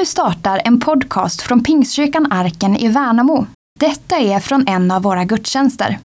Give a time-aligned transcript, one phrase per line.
[0.00, 3.46] Nu startar en podcast från Pingstkyrkan Arken i Värnamo.
[3.80, 5.98] Detta är från en av våra gudstjänster.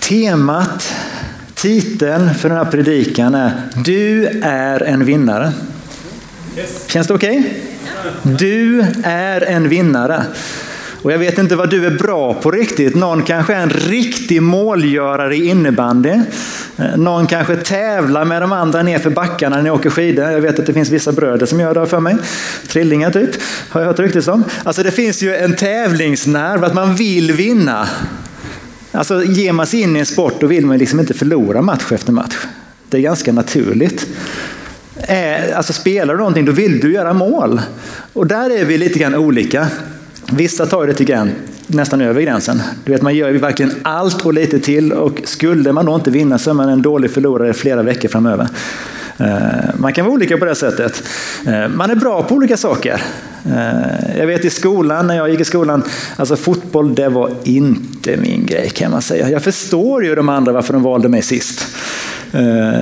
[0.00, 0.94] Temat,
[1.54, 3.52] titeln för den här predikan är
[3.84, 5.52] Du är en vinnare.
[6.86, 7.38] Känns det okej?
[7.38, 8.36] Okay?
[8.36, 10.24] Du är en vinnare.
[11.02, 12.94] Och jag vet inte vad du är bra på riktigt.
[12.94, 16.10] Någon kanske är en riktig målgörare i innebandy.
[16.76, 20.30] Eh, någon kanske tävlar med de andra nerför backarna när ni åker skidor.
[20.30, 22.16] Jag vet att det finns vissa bröder som gör det för mig.
[22.68, 23.30] Trillingar typ,
[23.68, 24.44] har jag hört ryktes om.
[24.64, 27.88] Alltså det finns ju en tävlingsnerv, att man vill vinna.
[28.92, 31.92] Alltså ger man sig in i en sport då vill man liksom inte förlora match
[31.92, 32.36] efter match.
[32.88, 34.06] Det är ganska naturligt.
[34.96, 37.60] Eh, alltså spelar du någonting då vill du göra mål.
[38.12, 39.66] Och där är vi lite grann olika.
[40.32, 41.32] Vissa tar det till gräns,
[41.66, 42.62] nästan över gränsen.
[42.84, 46.10] Du vet, man gör ju verkligen allt och lite till och skulle man då inte
[46.10, 48.48] vinna så är man en dålig förlorare flera veckor framöver.
[49.20, 51.02] Eh, man kan vara olika på det sättet.
[51.46, 53.02] Eh, man är bra på olika saker.
[53.46, 55.82] Eh, jag vet i skolan, när jag gick i skolan,
[56.16, 59.30] alltså fotboll det var inte min grej kan man säga.
[59.30, 61.66] Jag förstår ju de andra varför de valde mig sist.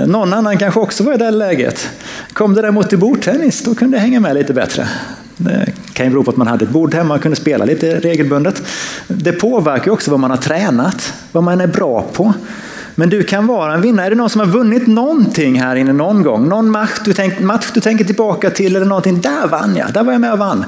[0.06, 1.88] Någon annan kanske också var i det läget.
[2.32, 4.88] Kom det däremot till bordtennis, då kunde jag hänga med lite bättre.
[5.38, 8.00] Det kan ju bero på att man hade ett bord hemma och kunde spela lite
[8.00, 8.62] regelbundet.
[9.06, 12.34] Det påverkar också vad man har tränat, vad man är bra på.
[12.94, 14.06] Men du kan vara en vinnare.
[14.06, 16.48] Är det någon som har vunnit någonting här inne någon gång?
[16.48, 19.20] Någon match du, tänk, match du tänker tillbaka till eller någonting?
[19.20, 20.64] Där vann jag, där var jag med och vann.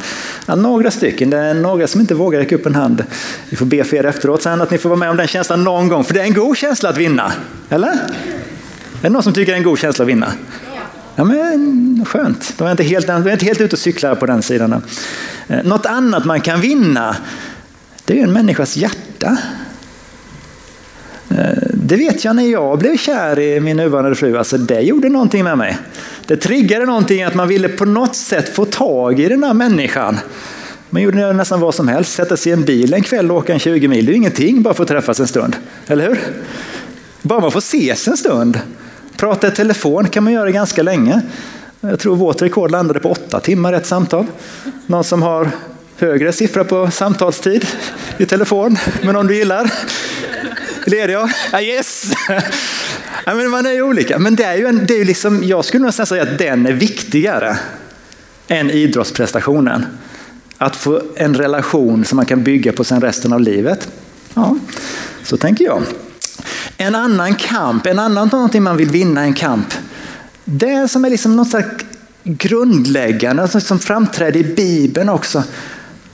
[0.47, 3.05] Ja, några stycken, det är några som inte vågar räcka upp en hand.
[3.49, 5.65] Vi får be för er efteråt sen att ni får vara med om den känslan
[5.65, 6.05] någon gång.
[6.05, 7.33] För det är en god känsla att vinna.
[7.69, 7.89] Eller?
[7.89, 7.99] Är
[9.03, 10.33] det någon som tycker det är en god känsla att vinna?
[11.21, 14.27] Ja, men skönt, Då är inte helt, de är inte helt ute och cyklar på
[14.27, 14.83] den sidan.
[15.49, 17.17] Eh, något annat man kan vinna,
[18.05, 19.39] det är en människas hjärta.
[21.29, 25.09] Eh, det vet jag när jag blev kär i min nuvarande fru, alltså det gjorde
[25.09, 25.79] någonting med mig.
[26.27, 30.19] Det triggade någonting att man ville på något sätt få tag i den här människan.
[30.91, 33.53] Man gjorde nästan vad som helst, sätta sig i en bil en kväll och åka
[33.53, 35.57] en 20 mil, det är ingenting bara för att träffas en stund.
[35.87, 36.19] Eller hur?
[37.23, 38.59] Bara man får ses en stund.
[39.21, 41.21] Prata i telefon kan man göra ganska länge.
[41.81, 44.27] Jag tror vårt rekord landade på åtta timmar ett samtal.
[44.87, 45.51] Någon som har
[45.97, 47.67] högre siffra på samtalstid
[48.19, 49.73] i telefon men någon du gillar?
[50.85, 51.31] Leder jag?
[51.53, 52.13] Ah, yes!
[53.27, 54.19] Ja, men man är ju olika.
[54.19, 56.67] Men det är ju, en, det är ju liksom, jag skulle nästan säga att den
[56.67, 57.57] är viktigare
[58.49, 59.87] än idrottsprestationen.
[60.59, 63.89] Att få en relation som man kan bygga på sen resten av livet.
[64.35, 64.57] Ja,
[65.25, 65.83] så tänker jag.
[66.83, 69.75] En annan kamp, en annan någonting man vill vinna en kamp.
[70.45, 71.85] Det som är liksom något slags
[72.25, 75.45] grundläggande, alltså som framträder i Bibeln också.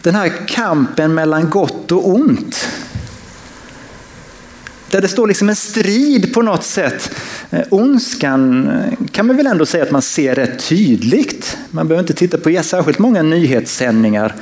[0.03, 2.69] Den här kampen mellan gott och ont.
[4.91, 7.11] Där det står liksom en strid på något sätt.
[7.51, 11.57] Eh, ondskan eh, kan man väl ändå säga att man ser rätt tydligt.
[11.71, 14.35] Man behöver inte titta på särskilt många nyhetssändningar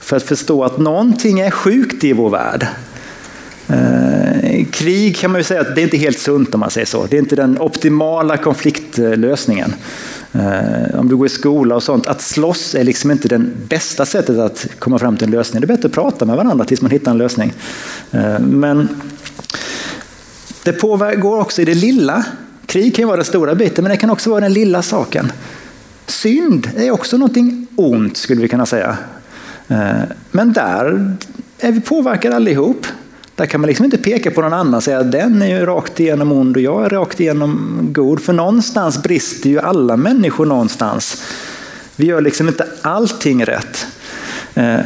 [0.00, 2.66] för att förstå att någonting är sjukt i vår värld.
[3.68, 6.86] Eh, krig kan man ju säga att det är inte helt sunt om man säger
[6.86, 7.06] så.
[7.06, 9.74] Det är inte den optimala konfliktlösningen.
[10.32, 14.06] Eh, om du går i skola och sånt, att slåss är liksom inte det bästa
[14.06, 15.60] sättet att komma fram till en lösning.
[15.60, 17.52] Det är bättre att prata med varandra tills man hittar en lösning.
[18.10, 18.88] Eh, men
[20.64, 22.24] det pågår också i det lilla.
[22.66, 25.32] Krig kan ju vara den stora biten, men det kan också vara den lilla saken.
[26.06, 28.96] Synd är också någonting ont skulle vi kunna säga.
[29.68, 31.16] Eh, men där
[31.58, 32.86] är vi påverkade allihop.
[33.34, 35.66] Där kan man liksom inte peka på någon annan och säga att den är ju
[35.66, 38.22] rakt igenom ond och jag är rakt igenom god.
[38.22, 41.22] För någonstans brister ju alla människor någonstans.
[41.96, 43.86] Vi gör liksom inte allting rätt.
[44.54, 44.80] Eh,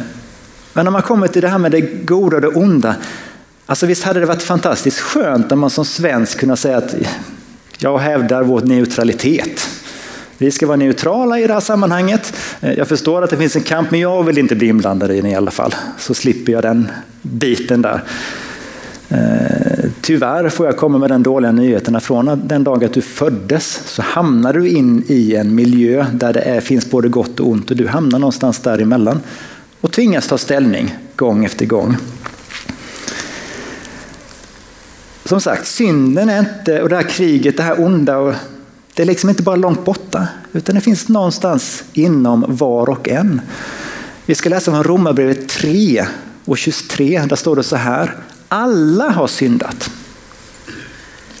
[0.73, 2.95] men när man kommer till det här med det goda och det onda.
[3.65, 6.95] Alltså visst hade det varit fantastiskt skönt om man som svensk kunde säga att
[7.77, 9.67] jag hävdar vår neutralitet.
[10.37, 12.33] Vi ska vara neutrala i det här sammanhanget.
[12.61, 15.15] Eh, jag förstår att det finns en kamp, men jag vill inte bli inblandad i
[15.15, 15.75] den i alla fall.
[15.97, 16.87] Så slipper jag den
[17.21, 18.03] biten där.
[19.09, 23.01] Eh, tyvärr får jag komma med den dåliga nyheten att från den dag att du
[23.01, 27.47] föddes så hamnar du in i en miljö där det är, finns både gott och
[27.47, 29.19] ont och du hamnar någonstans däremellan
[29.81, 31.97] och tvingas ta ställning gång efter gång.
[35.25, 38.33] Som sagt, synden är inte, och det här kriget, det här onda, och
[38.97, 43.41] det är liksom inte bara långt borta, utan det finns någonstans inom var och en.
[44.25, 46.05] Vi ska läsa från Romarbrevet 3
[46.45, 48.15] och 23, där står det så här.
[48.47, 49.89] Alla har syndat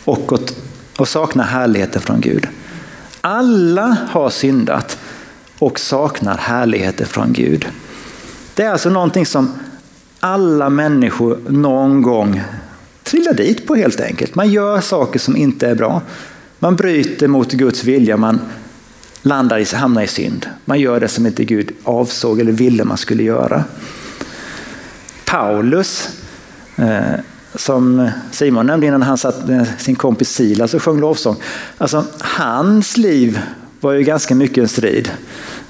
[0.05, 0.33] och,
[0.97, 2.47] och saknar härligheten från Gud.
[3.21, 4.97] Alla har syndat
[5.59, 7.67] och saknar härligheten från Gud.
[8.53, 9.53] Det är alltså någonting som
[10.19, 12.41] alla människor någon gång
[13.03, 14.35] trillar dit på helt enkelt.
[14.35, 16.01] Man gör saker som inte är bra.
[16.59, 18.39] Man bryter mot Guds vilja, man
[19.21, 20.45] landar i, hamnar i synd.
[20.65, 23.63] Man gör det som inte Gud avsåg eller ville man skulle göra.
[25.25, 26.09] Paulus,
[26.75, 27.01] eh,
[27.55, 31.35] som Simon nämnde innan han satt med sin kompis Silas och sjöng lovsång.
[31.77, 33.41] Alltså, hans liv
[33.79, 35.11] var ju ganska mycket en strid.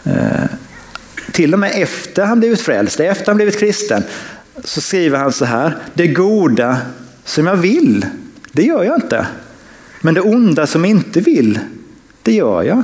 [0.04, 0.50] Eh,
[1.31, 4.04] till och med efter han blivit frälst, efter han blivit kristen,
[4.63, 5.78] så skriver han så här.
[5.94, 6.78] Det goda
[7.25, 8.06] som jag vill,
[8.51, 9.28] det gör jag inte.
[10.02, 11.60] Men det onda som inte vill,
[12.24, 12.84] det gör jag.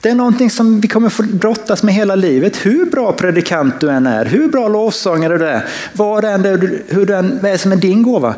[0.00, 2.66] Det är någonting som vi kommer få brottas med hela livet.
[2.66, 7.06] Hur bra predikant du än är, hur bra lovsångare du är, vad, än är, hur
[7.06, 8.34] du än, är som är din gåva,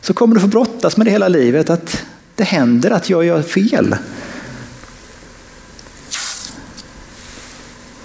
[0.00, 1.70] så kommer du få brottas med det hela livet.
[1.70, 2.04] Att
[2.34, 3.96] det händer att jag gör fel.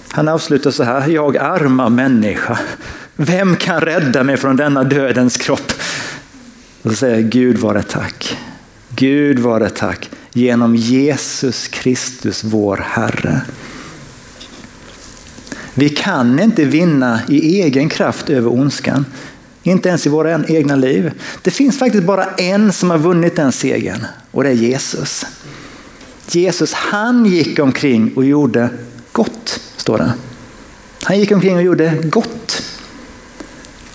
[0.08, 2.58] Han avslutar så här, jag arma människa,
[3.16, 5.72] vem kan rädda mig från denna dödens kropp?
[6.82, 8.36] Och så säger Gud vare tack.
[8.96, 13.40] Gud vare tack genom Jesus Kristus vår Herre.
[15.74, 19.06] Vi kan inte vinna i egen kraft över ondskan.
[19.62, 21.12] Inte ens i våra egna liv.
[21.42, 25.26] Det finns faktiskt bara en som har vunnit den segern och det är Jesus.
[26.30, 28.68] Jesus han gick omkring och gjorde
[29.12, 30.12] gott, står det.
[31.02, 32.62] Han gick omkring och gjorde gott.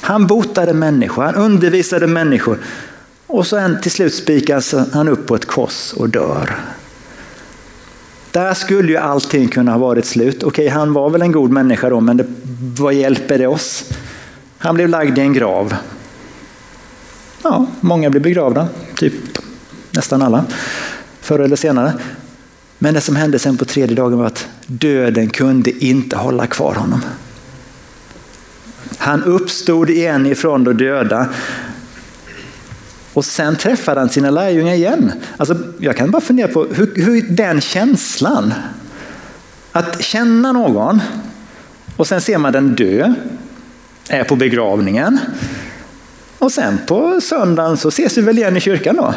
[0.02, 2.58] Han botade människor, han undervisade människor.
[3.32, 6.56] Och så till slut spikas han upp på ett kors och dör.
[8.32, 10.44] Där skulle ju allting kunna ha varit slut.
[10.44, 12.26] Okej, han var väl en god människa då, men det,
[12.80, 13.84] vad hjälper det oss?
[14.58, 15.76] Han blev lagd i en grav.
[17.44, 19.14] Ja, många blev begravda, typ
[19.92, 20.46] nästan alla,
[21.22, 21.94] förr eller senare.
[22.80, 26.76] Men det som hände sen på tredje dagen var att döden kunde inte hålla kvar
[26.76, 27.02] honom.
[28.98, 31.28] Han uppstod igen ifrån de döda
[33.14, 35.12] och sen träffade han sina lärjungar igen.
[35.38, 38.54] Alltså, jag kan bara fundera på hur, hur den känslan,
[39.72, 41.02] att känna någon
[41.98, 43.14] och sen ser man den dö,
[44.10, 45.20] är på begravningen
[46.38, 49.14] och sen på söndagen så ses vi väl igen i kyrkan då.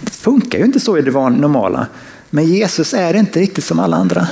[0.00, 1.86] Det funkar ju inte så i det normala.
[2.30, 4.28] Men Jesus är inte riktigt som alla andra.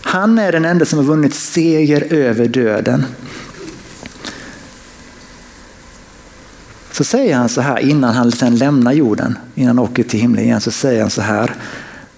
[0.00, 3.04] Han är den enda som har vunnit seger över döden.
[6.98, 10.44] Så säger han så här innan han sen lämnar jorden, innan han åker till himlen
[10.44, 11.54] igen, så säger han så här.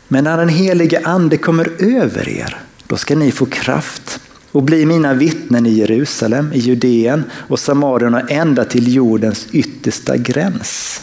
[0.09, 2.57] Men när den helige ande kommer över er,
[2.87, 4.21] då ska ni få kraft
[4.53, 10.17] och bli mina vittnen i Jerusalem, i Judeen och Samarien och ända till jordens yttersta
[10.17, 11.01] gräns.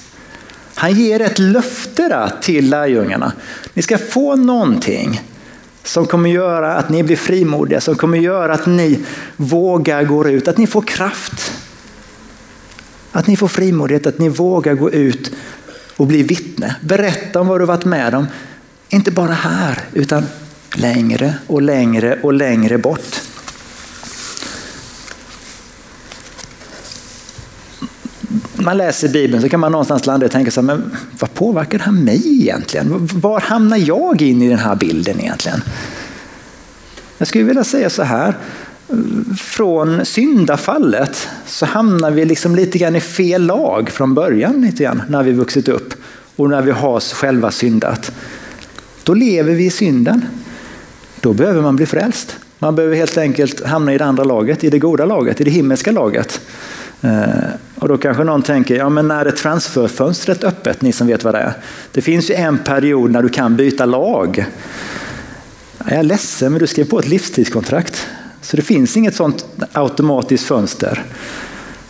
[0.75, 3.31] Han ger ett löfte till lärjungarna.
[3.73, 5.21] Ni ska få någonting
[5.83, 8.99] som kommer göra att ni blir frimodiga, som kommer göra att ni
[9.35, 11.56] vågar gå ut, att ni får kraft.
[13.17, 15.31] Att ni får frimodighet, att ni vågar gå ut
[15.95, 16.75] och bli vittne.
[16.81, 18.27] Berätta om vad du varit med om.
[18.89, 20.23] Inte bara här, utan
[20.75, 23.21] längre och längre och längre bort.
[28.55, 31.77] man läser Bibeln så kan man någonstans landa och tänka så här, men vad påverkar
[31.77, 33.07] det här mig egentligen?
[33.13, 35.61] Var hamnar jag in i den här bilden egentligen?
[37.17, 38.37] Jag skulle vilja säga så här,
[39.37, 45.01] från syndafallet så hamnar vi liksom lite grann i fel lag från början lite grann,
[45.09, 45.93] när vi vuxit upp
[46.35, 48.11] och när vi har själva syndat.
[49.03, 50.25] Då lever vi i synden.
[51.21, 52.37] Då behöver man bli frälst.
[52.59, 55.51] Man behöver helt enkelt hamna i det andra laget, i det goda laget, i det
[55.51, 56.41] himmelska laget.
[57.01, 57.27] Eh,
[57.75, 61.33] och då kanske någon tänker, ja men när är transferfönstret öppet, ni som vet vad
[61.33, 61.53] det är?
[61.91, 64.45] Det finns ju en period när du kan byta lag.
[65.77, 68.07] Jag är ledsen, men du skrev på ett livstidskontrakt.
[68.47, 71.03] Så det finns inget sånt automatiskt fönster.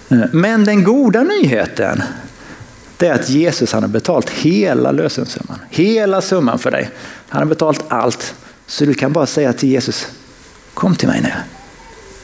[0.09, 2.03] Eh, men den goda nyheten,
[2.97, 5.59] det är att Jesus han har betalt hela lösensumman.
[5.69, 6.89] Hela summan för dig.
[7.29, 8.35] Han har betalt allt.
[8.67, 10.07] Så du kan bara säga till Jesus,
[10.73, 11.31] kom till mig nu.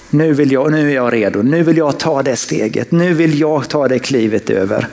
[0.10, 3.40] Nu, vill jag, nu är jag redo, nu vill jag ta det steget, nu vill
[3.40, 4.88] jag ta det klivet över.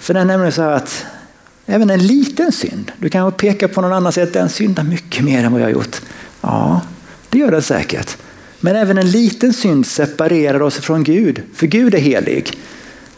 [0.00, 1.06] För det är nämligen så här att
[1.70, 4.82] även en liten synd, du kan peka på någon annan och säga att den syndar
[4.82, 6.00] mycket mer än vad jag har gjort.
[6.40, 6.80] Ja,
[7.28, 8.16] det gör den säkert.
[8.60, 12.52] Men även en liten synd separerar oss från Gud, för Gud är helig.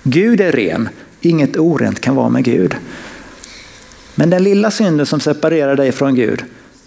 [0.03, 0.89] Gud är ren,
[1.21, 2.77] inget orent kan vara med Gud.
[4.15, 6.45] Men den lilla synden som separerar dig från Gud,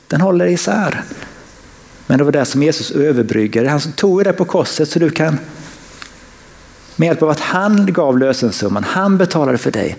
[0.07, 1.03] den håller isär.
[2.07, 3.69] Men det var det som Jesus överbryggade.
[3.69, 5.37] Han tog det på korset så du kan
[6.95, 9.97] med hjälp av att han gav lösensumman, han betalade för dig,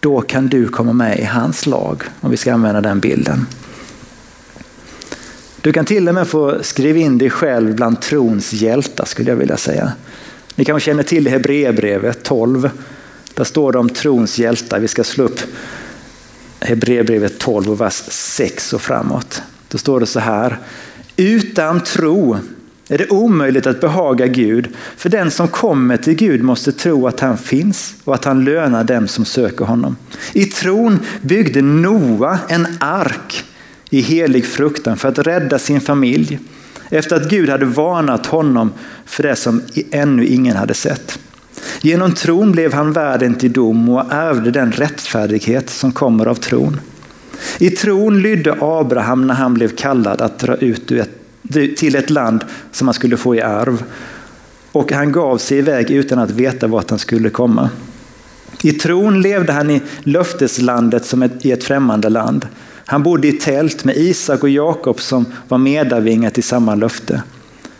[0.00, 3.46] då kan du komma med i hans lag, om vi ska använda den bilden.
[5.60, 9.36] Du kan till och med få skriva in dig själv bland trons hjältar skulle jag
[9.36, 9.92] vilja säga.
[10.54, 12.70] Ni kanske känner till Hebreerbrevet 12.
[13.34, 14.80] Där står det om trons hjältar.
[14.80, 15.40] Vi ska slå upp
[16.60, 19.42] Hebreerbrevet 12 och vers 6 och framåt.
[19.68, 20.58] Då står det så här.
[21.16, 22.38] Utan tro
[22.88, 24.68] är det omöjligt att behaga Gud.
[24.96, 28.84] För den som kommer till Gud måste tro att han finns och att han lönar
[28.84, 29.96] dem som söker honom.
[30.32, 33.44] I tron byggde Noa en ark
[33.90, 36.38] i helig fruktan för att rädda sin familj
[36.90, 38.72] efter att Gud hade varnat honom
[39.04, 41.18] för det som ännu ingen hade sett.
[41.80, 46.80] Genom tron blev han värden till dom och ärvde den rättfärdighet som kommer av tron.
[47.58, 50.90] I tron lydde Abraham när han blev kallad att dra ut
[51.76, 53.84] till ett land som han skulle få i arv.
[54.72, 57.70] Och han gav sig iväg utan att veta vart han skulle komma.
[58.62, 62.46] I tron levde han i löfteslandet som ett, i ett främmande land.
[62.86, 67.22] Han bodde i tält med Isak och Jakob som var medarvingar till samma löfte.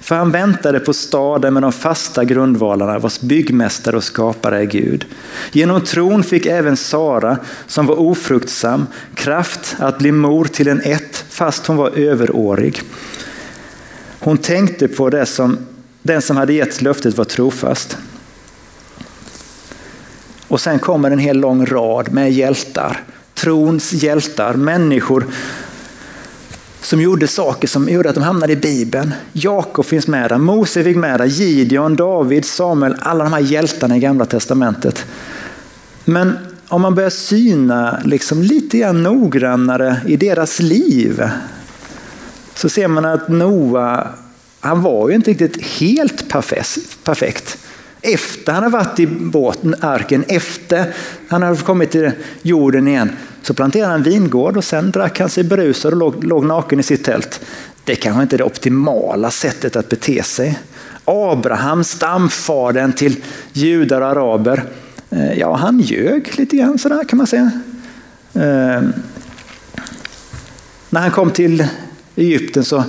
[0.01, 5.07] För han väntade på staden med de fasta grundvalarna vars byggmästare och skapare är Gud.
[5.53, 11.25] Genom tron fick även Sara, som var ofruktsam, kraft att bli mor till en ett
[11.29, 12.83] fast hon var överårig.
[14.27, 15.59] Hon tänkte på det som
[16.03, 17.97] den som hade gett löftet var trofast.
[20.49, 23.03] Och sen kommer en hel lång rad med hjältar,
[23.35, 25.27] trons hjältar, människor
[26.81, 29.15] som gjorde saker som gjorde att de hamnade i Bibeln.
[29.33, 33.97] Jakob finns med där, Mose fick med där, Gideon, David, Samuel, alla de här hjältarna
[33.97, 35.05] i gamla testamentet.
[36.05, 36.33] Men
[36.69, 41.23] om man börjar syna liksom lite grann noggrannare i deras liv
[42.57, 44.09] så ser man att Noa,
[44.61, 46.29] han var ju inte riktigt helt
[47.05, 47.59] perfekt.
[48.03, 50.95] Efter han har varit i båten, arken, efter
[51.29, 52.11] han har kommit till
[52.43, 53.11] jorden igen,
[53.43, 56.83] så planterade han vingård och sen drack han sig berusad och låg, låg naken i
[56.83, 57.41] sitt tält.
[57.85, 60.59] Det är kanske inte är det optimala sättet att bete sig.
[61.05, 64.65] Abraham, stamfadern till judar och araber,
[65.11, 67.51] eh, ja han ljög lite grann sådär kan man säga.
[68.35, 68.83] Eh,
[70.91, 71.67] när han kom till
[72.17, 72.85] Egypten så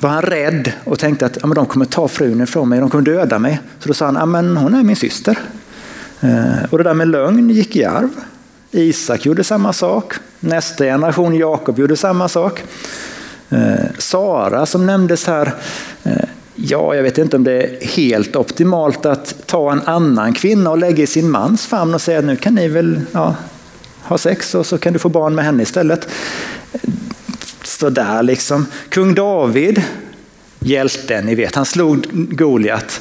[0.00, 2.90] var han rädd och tänkte att ja, men de kommer ta frun ifrån mig, de
[2.90, 3.60] kommer döda mig.
[3.78, 5.38] Så då sa han, ja, men hon är min syster.
[6.20, 8.08] Eh, och det där med lögn gick i arv.
[8.70, 10.14] Isak gjorde samma sak.
[10.40, 12.62] Nästa generation, Jakob, gjorde samma sak.
[13.50, 15.54] Eh, Sara som nämndes här,
[16.02, 20.70] eh, ja, jag vet inte om det är helt optimalt att ta en annan kvinna
[20.70, 23.34] och lägga i sin mans famn och säga nu kan ni väl ja,
[24.02, 26.08] ha sex och så kan du få barn med henne istället
[27.82, 28.66] sådär liksom.
[28.88, 29.82] Kung David,
[30.58, 33.00] hjälten, ni vet, han slog Goliat.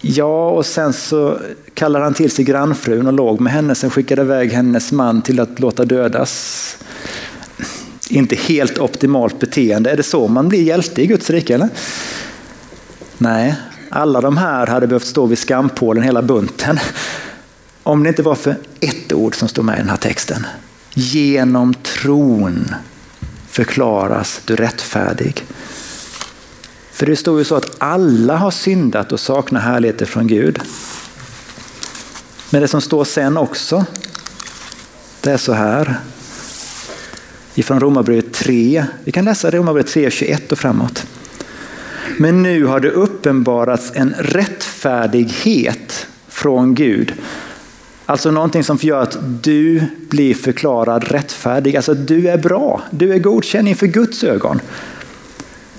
[0.00, 1.38] Ja, och sen så
[1.74, 5.40] kallade han till sig grannfrun och låg med henne, sen skickade iväg hennes man till
[5.40, 6.76] att låta dödas.
[8.08, 9.90] Inte helt optimalt beteende.
[9.90, 11.54] Är det så man blir hjälte i Guds rike?
[11.54, 11.68] Eller?
[13.18, 13.54] Nej,
[13.88, 16.78] alla de här hade behövt stå vid skampålen hela bunten.
[17.82, 20.46] Om det inte var för ett ord som står med i den här texten.
[20.94, 22.74] Genom tron
[23.50, 25.44] förklaras du rättfärdig.
[26.92, 30.60] För det står ju så att alla har syndat och saknar härligheter från Gud.
[32.50, 33.84] Men det som står sen också,
[35.20, 35.94] det är så här.
[37.54, 38.84] Ifrån Romarbrevet 3.
[39.04, 41.06] Vi kan läsa Romarbrevet 3, 21 och framåt.
[42.18, 47.14] Men nu har det uppenbarats en rättfärdighet från Gud
[48.10, 51.76] Alltså någonting som gör att du blir förklarad rättfärdig.
[51.76, 54.60] Alltså du är bra, du är godkänd inför Guds ögon.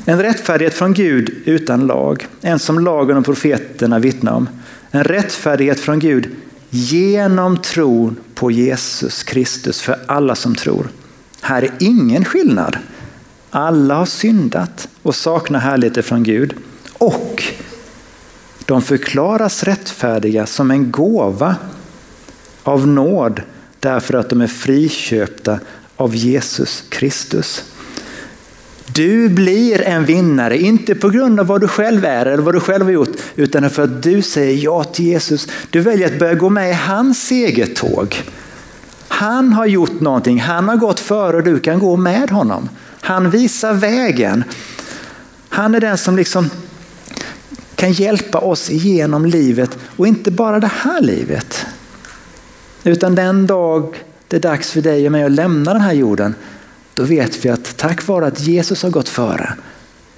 [0.05, 4.49] En rättfärdighet från Gud utan lag, en som lagen och profeterna vittnar om.
[4.91, 6.29] En rättfärdighet från Gud
[6.69, 10.87] genom tron på Jesus Kristus för alla som tror.
[11.41, 12.77] Här är ingen skillnad.
[13.49, 16.53] Alla har syndat och saknar härligheter från Gud.
[16.93, 17.43] Och
[18.65, 21.55] de förklaras rättfärdiga som en gåva
[22.63, 23.41] av nåd
[23.79, 25.59] därför att de är friköpta
[25.95, 27.63] av Jesus Kristus.
[28.93, 32.59] Du blir en vinnare, inte på grund av vad du själv är eller vad du
[32.59, 35.47] själv har gjort, utan för att du säger ja till Jesus.
[35.69, 38.23] Du väljer att börja gå med i hans segertåg.
[39.07, 42.69] Han har gjort någonting, han har gått före och du kan gå med honom.
[43.01, 44.43] Han visar vägen.
[45.49, 46.49] Han är den som liksom
[47.75, 51.65] kan hjälpa oss igenom livet och inte bara det här livet.
[52.83, 56.35] Utan den dag det är dags för dig och mig att lämna den här jorden,
[56.93, 59.53] då vet vi att tack vare att Jesus har gått före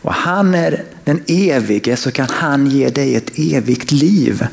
[0.01, 4.47] och han är den evige så kan han ge dig ett evigt liv.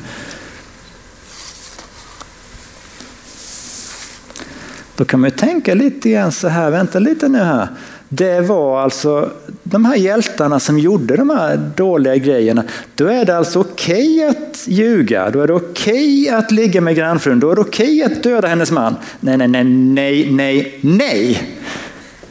[4.97, 7.69] Då kan man ju tänka lite grann så här, vänta lite nu här
[8.13, 9.31] det var alltså
[9.63, 12.65] de här hjältarna som gjorde de här dåliga grejerna.
[12.95, 16.81] Då är det alltså okej okay att ljuga, då är det okej okay att ligga
[16.81, 18.97] med grannfrun, då är det okej okay att döda hennes man.
[19.21, 21.43] Nej, nej, nej, nej, nej, nej.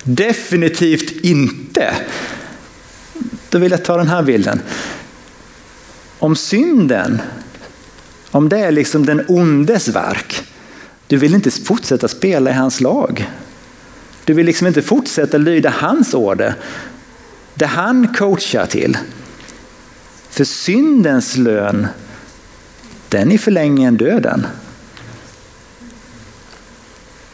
[0.04, 1.94] Definitivt inte.
[3.50, 4.62] Då vill jag ta den här bilden.
[6.20, 7.22] Om synden,
[8.32, 10.44] om det är liksom den ondes verk,
[11.08, 13.30] du vill inte fortsätta spela i hans lag.
[14.30, 16.56] Du vill liksom inte fortsätta lyda hans order.
[17.54, 18.98] Det han coachar till.
[20.30, 21.88] För syndens lön,
[23.10, 24.48] den är förlängningen döden.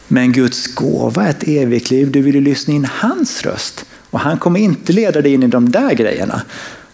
[0.07, 2.11] Men Guds gåva är ett evigt liv.
[2.11, 3.85] Du vill ju lyssna in hans röst.
[4.09, 6.41] Och han kommer inte leda dig in i de där grejerna.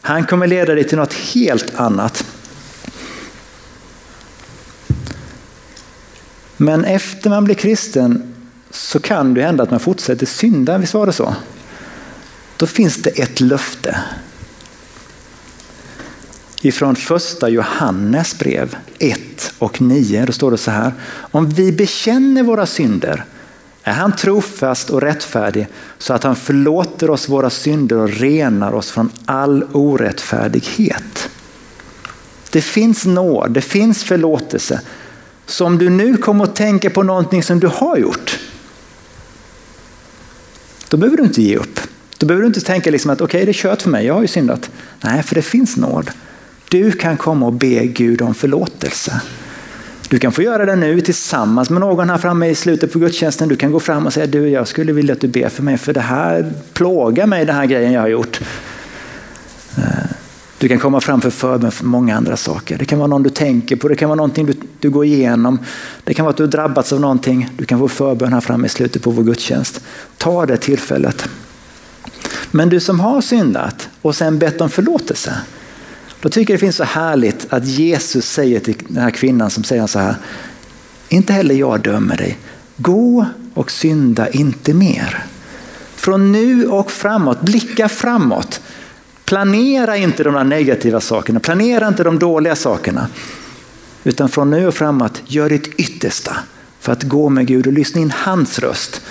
[0.01, 2.25] Han kommer leda dig till något helt annat.
[6.57, 8.30] Men efter man blir kristen
[8.71, 11.35] så kan det hända att man fortsätter synda, visst var det så?
[12.57, 13.99] Då finns det ett löfte.
[16.61, 20.93] Ifrån första Johannes brev 1 och 9, då står det så här.
[21.17, 23.25] Om vi bekänner våra synder
[23.83, 28.91] är han trofast och rättfärdig så att han förlåter oss våra synder och renar oss
[28.91, 31.29] från all orättfärdighet.
[32.51, 34.81] Det finns nåd, det finns förlåtelse.
[35.45, 38.39] Så om du nu kommer att tänka på någonting som du har gjort,
[40.91, 41.79] då behöver du inte ge upp.
[42.17, 44.13] Då behöver du inte tänka liksom att okej, okay, det är kört för mig, jag
[44.13, 44.69] har ju syndat.
[45.01, 46.11] Nej, för det finns nåd.
[46.69, 49.21] Du kan komma och be Gud om förlåtelse.
[50.09, 53.49] Du kan få göra det nu tillsammans med någon här framme i slutet på gudstjänsten.
[53.49, 55.77] Du kan gå fram och säga du, jag skulle vilja att du ber för mig
[55.77, 58.41] för det här plågar mig, den här grejen jag har gjort.
[60.61, 62.77] Du kan komma fram för förbön för många andra saker.
[62.77, 65.59] Det kan vara någon du tänker på, det kan vara någonting du, du går igenom.
[66.03, 67.49] Det kan vara att du har drabbats av någonting.
[67.57, 69.81] Du kan få förbön här framme i slutet på vår gudstjänst.
[70.17, 71.29] Ta det tillfället.
[72.51, 75.33] Men du som har syndat och sen bett om förlåtelse.
[76.21, 79.63] Då tycker jag det finns så härligt att Jesus säger till den här kvinnan som
[79.63, 80.15] säger så här.
[81.09, 82.37] Inte heller jag dömer dig.
[82.77, 85.25] Gå och synda inte mer.
[85.95, 88.61] Från nu och framåt, blicka framåt.
[89.31, 93.07] Planera inte de där negativa sakerna, planera inte de dåliga sakerna.
[94.03, 96.37] Utan från nu och framåt, gör ditt yttersta
[96.79, 99.01] för att gå med Gud och lyssna in hans röst.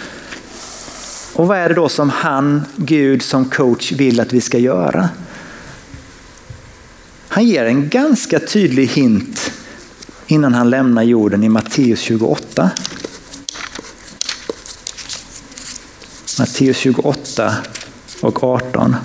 [1.33, 5.09] Och vad är det då som han, Gud som coach vill att vi ska göra?
[7.28, 9.52] Han ger en ganska tydlig hint
[10.26, 12.70] innan han lämnar jorden i Matteus 28.
[16.38, 17.54] Matteus 28
[18.20, 18.96] och 18.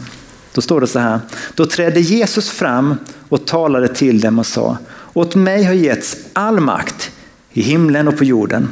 [0.56, 1.20] Då står det så här.
[1.56, 2.96] Då trädde Jesus fram
[3.30, 4.78] och talade till dem och sa
[5.14, 7.12] Åt mig har getts all makt
[7.52, 8.70] i himlen och på jorden.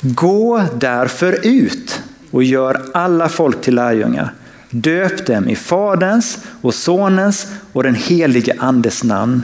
[0.00, 4.34] Gå därför ut och gör alla folk till lärjungar.
[4.70, 9.42] Döp dem i Faderns och Sonens och den helige Andes namn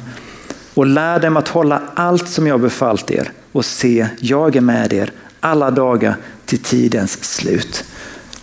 [0.75, 4.93] och lär dem att hålla allt som jag befallt er och se, jag är med
[4.93, 7.85] er alla dagar till tidens slut.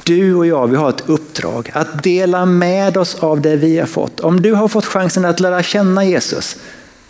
[0.06, 3.86] Du och jag, vi har ett uppdrag att dela med oss av det vi har
[3.86, 4.20] fått.
[4.20, 6.56] Om du har fått chansen att lära känna Jesus,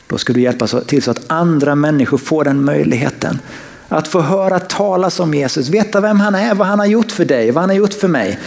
[0.08, 3.40] då ska du hjälpa till så att andra människor får den möjligheten.
[3.88, 7.26] Att få höra talas om Jesus, veta vem han är, vad han har gjort för
[7.26, 8.40] dig, vad han har gjort för mig.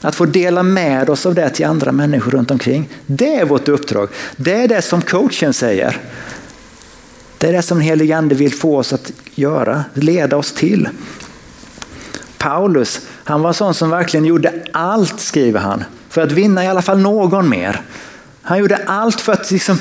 [0.00, 2.88] Att få dela med oss av det till andra människor runt omkring.
[3.06, 4.08] Det är vårt uppdrag.
[4.36, 6.00] Det är det som coachen säger.
[7.38, 10.88] Det är det som den helige ande vill få oss att göra, leda oss till.
[12.38, 16.82] Paulus, han var sån som verkligen gjorde allt, skriver han, för att vinna i alla
[16.82, 17.80] fall någon mer.
[18.42, 19.78] Han gjorde allt för att liksom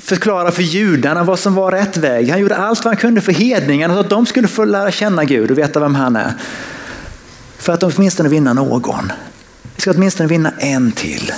[0.00, 2.30] förklara för judarna vad som var rätt väg.
[2.30, 5.24] Han gjorde allt vad han kunde för hedningarna så att de skulle få lära känna
[5.24, 6.32] Gud och veta vem han är.
[7.58, 9.12] För att åtminstone vinna någon.
[9.74, 11.32] Vi ska åtminstone vinna en till.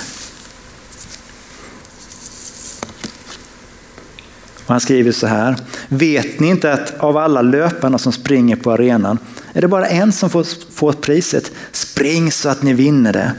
[4.65, 5.55] Och han skriver så här.
[5.87, 9.19] Vet ni inte att av alla löparna som springer på arenan
[9.55, 11.51] är det bara en som får, får priset?
[11.71, 13.31] Spring så att ni vinner det.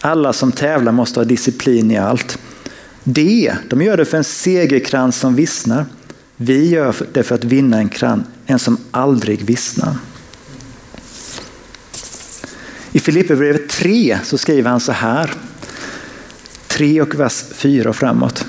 [0.00, 2.38] Alla som tävlar måste ha disciplin i allt.
[3.04, 5.86] De, de gör det för en segerkrans som vissnar.
[6.36, 9.94] Vi gör det för att vinna en krans, en som aldrig vissnar.
[12.92, 15.34] I Filipperbrevet 3 så skriver han så här.
[16.68, 18.46] 3 och vers 4 och framåt.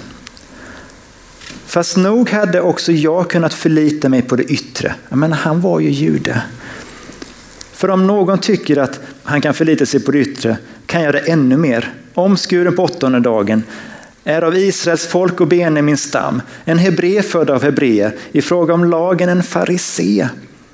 [1.65, 4.95] Fast nog hade också jag kunnat förlita mig på det yttre.
[5.09, 6.43] Jag menar, han var ju jude.
[7.77, 11.19] För om någon tycker att han kan förlita sig på det yttre kan jag det
[11.19, 11.93] ännu mer.
[12.13, 13.63] Omskuren på åttonde dagen
[14.23, 15.47] är av Israels folk och
[15.83, 20.27] min stam, en hebré född av hebreer, i fråga om lagen en farisé,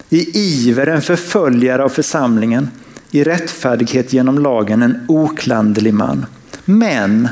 [0.10, 2.70] i iver en förföljare av församlingen,
[3.12, 6.26] i rättfärdighet genom lagen en oklanderlig man.
[6.66, 7.28] Men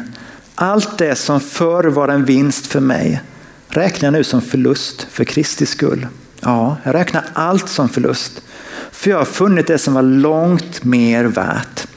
[0.55, 3.21] allt det som förr var en vinst för mig
[3.67, 6.07] räknar jag nu som förlust för Kristi skull.
[6.39, 8.41] Ja, jag räknar allt som förlust.
[8.91, 11.87] För jag har funnit det som var långt mer värt.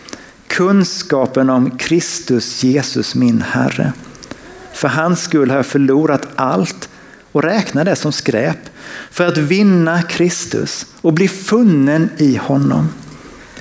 [0.46, 3.92] Kunskapen om Kristus Jesus min Herre.
[4.72, 6.88] För hans skull har jag förlorat allt
[7.32, 8.58] och räknar det som skräp
[9.10, 12.88] för att vinna Kristus och bli funnen i honom.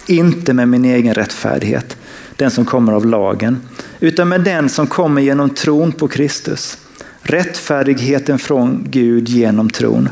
[0.05, 1.97] Inte med min egen rättfärdighet,
[2.35, 3.61] den som kommer av lagen,
[3.99, 6.77] utan med den som kommer genom tron på Kristus.
[7.21, 10.09] Rättfärdigheten från Gud genom tron.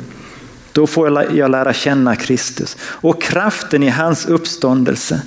[0.72, 5.22] Då får jag lära känna Kristus och kraften i hans uppståndelse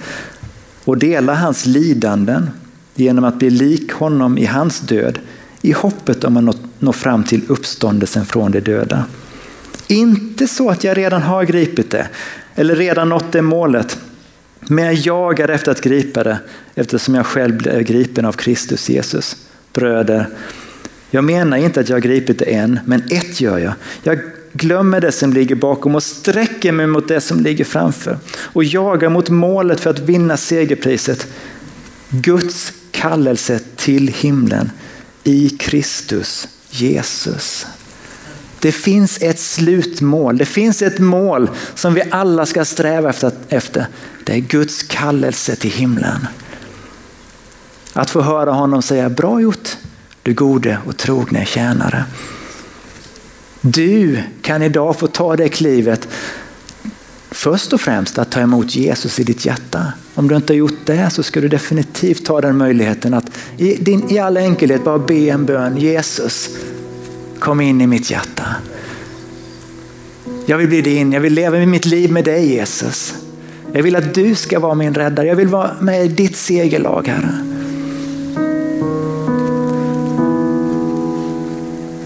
[0.85, 2.51] och dela hans lidanden
[2.95, 5.19] genom att bli lik honom i hans död
[5.63, 9.05] i hoppet om att nå fram till uppståndelsen från de döda.
[9.87, 12.09] Inte så att jag redan har gripit det
[12.55, 13.99] eller redan nått det målet,
[14.61, 16.39] men jag jagar efter att gripa det
[16.75, 19.37] eftersom jag själv blev gripen av Kristus Jesus.
[19.73, 20.29] Bröder,
[21.11, 23.73] jag menar inte att jag har gripit det än, men ett gör jag.
[24.03, 24.19] Jag
[24.55, 29.09] glömmer det som ligger bakom och sträcker mig mot det som ligger framför och jagar
[29.09, 31.27] mot målet för att vinna segerpriset.
[32.09, 34.71] Guds kallelse till himlen
[35.25, 37.67] i Kristus Jesus.
[38.61, 43.13] Det finns ett slutmål, det finns ett mål som vi alla ska sträva
[43.49, 43.87] efter.
[44.25, 46.27] Det är Guds kallelse till himlen.
[47.93, 49.77] Att få höra honom säga bra gjort
[50.23, 52.05] du gode och trogne tjänare.
[53.67, 56.09] Du kan idag få ta det klivet
[57.31, 59.93] först och främst att ta emot Jesus i ditt hjärta.
[60.15, 63.25] Om du inte har gjort det så ska du definitivt ta den möjligheten att
[63.57, 65.77] i, din, i all enkelhet bara be en bön.
[65.77, 66.51] Jesus,
[67.39, 68.45] kom in i mitt hjärta.
[70.47, 73.15] Jag vill bli din, jag vill leva mitt liv med dig Jesus.
[73.73, 77.09] Jag vill att du ska vara min räddare, jag vill vara med i ditt segerlag
[77.09, 77.54] Herre.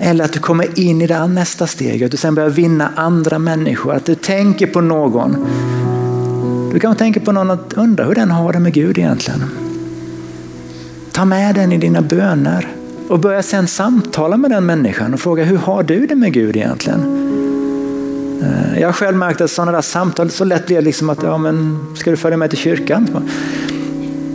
[0.09, 3.39] Eller att du kommer in i det nästa steg, att du sen börjar vinna andra
[3.39, 5.47] människor, att du tänker på någon.
[6.73, 9.45] Du kan tänka på någon och undra hur den har det med Gud egentligen.
[11.13, 12.69] Ta med den i dina böner
[13.09, 16.57] och börja sen samtala med den människan och fråga hur har du det med Gud
[16.57, 17.01] egentligen?
[18.43, 21.39] Eh, jag har själv märkt att sådana där samtal så lätt blir liksom att, ja
[21.39, 23.09] men ska du följa med till kyrkan?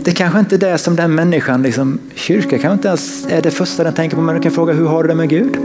[0.04, 3.50] Det kanske inte är det som den människan, liksom, kyrka kanske inte ens är det
[3.50, 5.56] första den tänker på, men du kan fråga hur har du det med Gud?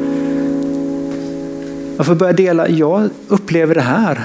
[1.98, 4.22] Jag får börja dela, jag upplever det här.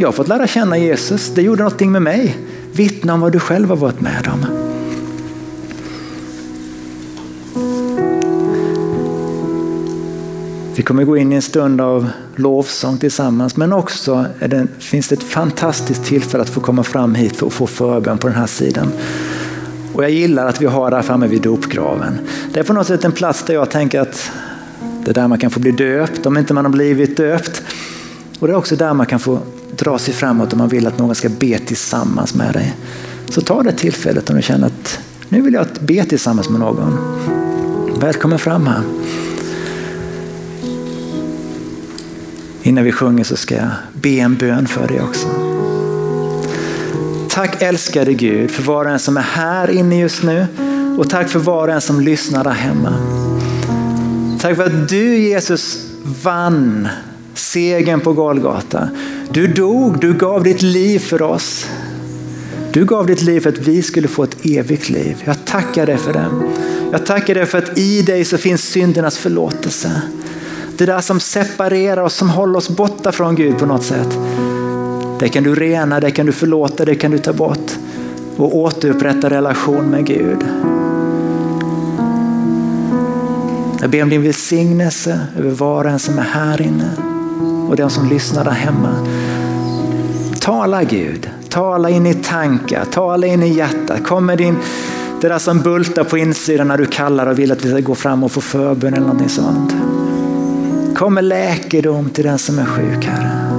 [0.00, 2.36] Jag har fått lära känna Jesus, det gjorde någonting med mig.
[2.72, 4.46] Vittna om vad du själv har varit med om.
[10.74, 15.14] Vi kommer gå in i en stund av lovsång tillsammans men också det, finns det
[15.14, 18.92] ett fantastiskt tillfälle att få komma fram hit och få förbön på den här sidan.
[19.92, 22.18] Och jag gillar att vi har det här framme vid dopgraven.
[22.52, 24.30] Det är på något sätt en plats där jag tänker att
[25.04, 27.62] det är där man kan få bli döpt om inte man har blivit döpt.
[28.38, 29.38] Och det är också där man kan få
[29.76, 32.74] dra sig framåt om man vill att någon ska be tillsammans med dig.
[33.28, 34.98] Så ta det tillfället om du känner att
[35.28, 36.98] nu vill jag be tillsammans med någon.
[38.00, 38.82] Välkommen fram här.
[42.62, 45.49] Innan vi sjunger så ska jag be en bön för dig också.
[47.40, 50.46] Tack älskade Gud för var och en som är här inne just nu
[50.98, 52.94] och tack för var och en som lyssnar där hemma.
[54.40, 55.86] Tack för att du Jesus
[56.22, 56.88] vann
[57.34, 58.88] segern på Golgata.
[59.30, 61.66] Du dog, du gav ditt liv för oss.
[62.72, 65.22] Du gav ditt liv för att vi skulle få ett evigt liv.
[65.24, 66.26] Jag tackar dig för det.
[66.92, 70.02] Jag tackar dig för att i dig så finns syndernas förlåtelse.
[70.76, 74.18] Det där som separerar oss, som håller oss borta från Gud på något sätt.
[75.20, 77.78] Det kan du rena, det kan du förlåta, det kan du ta bort
[78.36, 80.38] och återupprätta relation med Gud.
[83.80, 86.90] Jag ber om din välsignelse över var och en som är här inne
[87.68, 89.08] och den som lyssnar där hemma.
[90.40, 94.04] Tala Gud, tala in i tankar, tala in i hjärtat.
[94.04, 94.56] Kom med din,
[95.20, 97.94] det där som bultar på insidan när du kallar och vill att vi ska gå
[97.94, 99.74] fram och få förbön eller någonting sånt.
[100.96, 103.49] Kom med läkedom till den som är sjuk, Herre.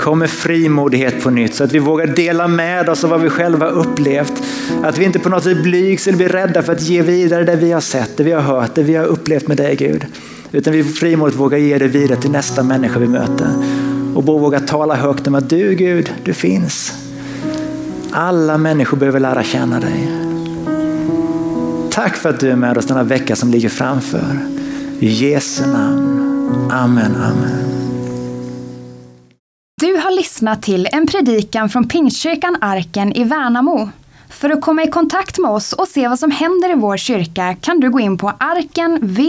[0.00, 3.30] Kom med frimodighet på nytt så att vi vågar dela med oss av vad vi
[3.30, 4.32] själva upplevt.
[4.82, 7.56] Att vi inte på något sätt blygs eller blir rädda för att ge vidare det
[7.56, 10.06] vi har sett, det vi har hört, det vi har upplevt med dig Gud.
[10.52, 13.48] Utan vi frimodigt vågar ge det vidare till nästa människa vi möter.
[14.14, 16.92] Och våga tala högt om att du Gud, du finns.
[18.10, 20.12] Alla människor behöver lära känna dig.
[21.90, 24.38] Tack för att du är med oss denna vecka som ligger framför.
[24.98, 26.70] I Jesu namn.
[26.70, 27.89] Amen, amen.
[29.80, 33.88] Du har lyssnat till en predikan från Pingstkyrkan Arken i Värnamo.
[34.28, 37.56] För att komma i kontakt med oss och se vad som händer i vår kyrka
[37.60, 39.22] kan du gå in på arkenvmo.se